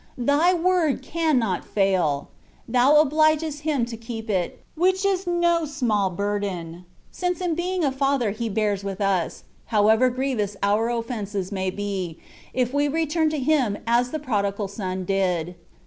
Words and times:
Thy 0.17 0.51
word 0.55 1.03
cannot 1.03 1.63
fail: 1.63 2.29
Thou 2.67 2.95
obUgest 3.03 3.59
Him 3.59 3.85
to 3.85 3.95
keep 3.95 4.31
it, 4.31 4.63
which 4.73 5.05
is 5.05 5.27
no 5.27 5.63
small 5.65 6.09
burden; 6.09 6.85
since 7.11 7.39
in 7.39 7.53
being 7.53 7.83
a 7.83 7.91
Father 7.91 8.31
He 8.31 8.49
bears 8.49 8.83
with 8.83 8.99
us, 8.99 9.43
however 9.67 10.09
grievous 10.09 10.57
our 10.63 10.87
oflfences 10.87 11.51
may 11.51 11.69
be, 11.69 12.17
if 12.51 12.73
we 12.73 12.87
return 12.87 13.29
to 13.29 13.37
Him 13.37 13.77
as 13.85 14.09
the 14.09 14.17
prodigal 14.17 14.67
son 14.67 15.05
did. 15.05 15.53